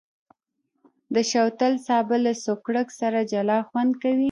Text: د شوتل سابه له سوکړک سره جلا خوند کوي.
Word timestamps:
د 1.13 1.15
شوتل 1.31 1.73
سابه 1.87 2.17
له 2.25 2.33
سوکړک 2.43 2.87
سره 2.99 3.19
جلا 3.31 3.57
خوند 3.67 3.91
کوي. 4.01 4.19